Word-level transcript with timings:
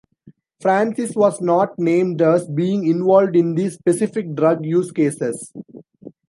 Francis 0.59 1.15
was 1.15 1.39
not 1.41 1.77
named 1.77 2.23
as 2.23 2.47
being 2.47 2.87
involved 2.87 3.35
in 3.35 3.53
these 3.53 3.75
specific 3.75 4.33
drug 4.33 4.65
use 4.65 4.91
cases. 4.91 5.53